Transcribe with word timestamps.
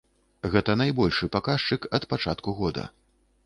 Гэта 0.55 0.75
найбольшы 0.83 1.29
паказчык 1.37 1.87
ад 1.99 2.11
пачатку 2.15 2.59
года. 2.61 2.91